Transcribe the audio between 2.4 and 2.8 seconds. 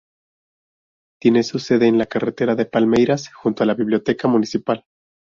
de